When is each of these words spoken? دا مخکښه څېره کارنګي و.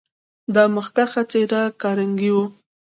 دا 0.55 0.63
مخکښه 0.75 1.21
څېره 1.31 1.61
کارنګي 1.81 2.31
و. 2.33 2.37